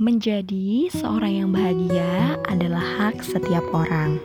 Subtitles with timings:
[0.00, 4.16] Menjadi seorang yang bahagia adalah hak setiap orang.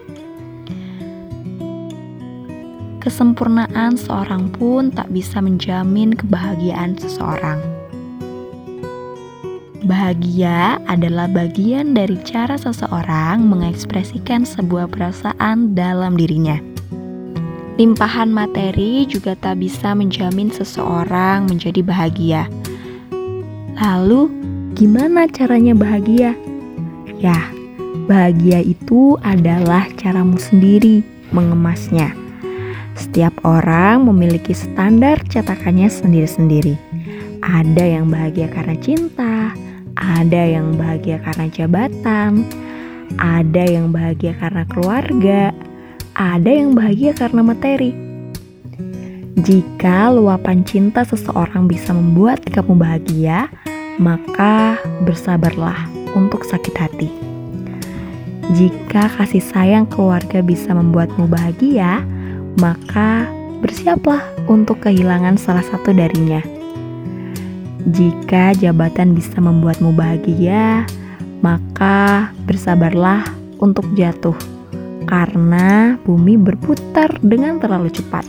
[3.04, 7.60] Kesempurnaan seorang pun tak bisa menjamin kebahagiaan seseorang.
[9.84, 16.56] Bahagia adalah bagian dari cara seseorang mengekspresikan sebuah perasaan dalam dirinya.
[17.76, 22.48] Limpahan materi juga tak bisa menjamin seseorang menjadi bahagia.
[23.76, 26.36] Lalu, Gimana caranya bahagia?
[27.16, 27.48] Ya,
[28.12, 31.00] bahagia itu adalah caramu sendiri
[31.32, 32.12] mengemasnya.
[32.92, 36.76] Setiap orang memiliki standar cetakannya sendiri-sendiri.
[37.40, 39.56] Ada yang bahagia karena cinta,
[39.96, 42.44] ada yang bahagia karena jabatan,
[43.16, 45.56] ada yang bahagia karena keluarga,
[46.20, 47.96] ada yang bahagia karena materi.
[49.40, 53.48] Jika luapan cinta seseorang bisa membuat kamu bahagia,
[54.02, 57.10] maka bersabarlah untuk sakit hati.
[58.54, 62.06] Jika kasih sayang keluarga bisa membuatmu bahagia,
[62.62, 63.26] maka
[63.64, 66.44] bersiaplah untuk kehilangan salah satu darinya.
[67.90, 70.86] Jika jabatan bisa membuatmu bahagia,
[71.42, 73.26] maka bersabarlah
[73.62, 74.38] untuk jatuh,
[75.10, 78.26] karena bumi berputar dengan terlalu cepat.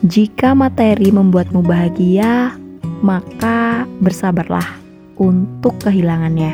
[0.00, 2.56] Jika materi membuatmu bahagia,
[3.00, 4.78] maka bersabarlah
[5.20, 6.52] untuk kehilangannya,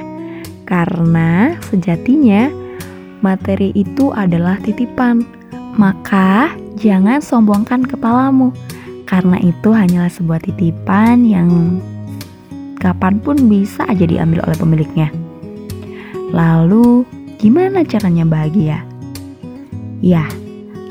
[0.66, 2.50] karena sejatinya
[3.22, 5.22] materi itu adalah titipan.
[5.76, 8.50] Maka jangan sombongkan kepalamu,
[9.04, 11.78] karena itu hanyalah sebuah titipan yang
[12.80, 15.08] kapan pun bisa aja diambil oleh pemiliknya.
[16.32, 17.04] Lalu,
[17.38, 18.82] gimana caranya bahagia?
[20.00, 20.26] Ya,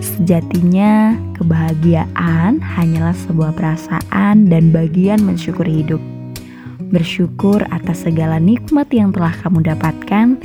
[0.03, 6.03] Sejatinya, kebahagiaan hanyalah sebuah perasaan dan bagian mensyukuri hidup.
[6.91, 10.35] Bersyukur atas segala nikmat yang telah kamu dapatkan,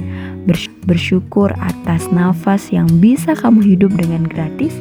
[0.87, 4.73] bersyukur atas nafas yang bisa kamu hidup dengan gratis,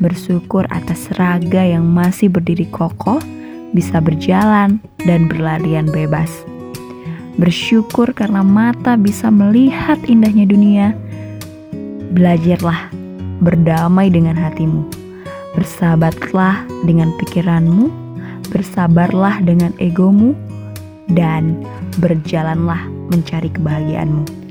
[0.00, 3.20] bersyukur atas raga yang masih berdiri kokoh,
[3.76, 6.32] bisa berjalan dan berlarian bebas.
[7.38, 10.92] Bersyukur karena mata bisa melihat indahnya dunia.
[12.10, 12.99] Belajarlah
[13.40, 14.84] berdamai dengan hatimu.
[15.58, 17.90] Bersahabatlah dengan pikiranmu,
[18.54, 20.36] bersabarlah dengan egomu,
[21.10, 21.58] dan
[21.98, 24.49] berjalanlah mencari kebahagiaanmu.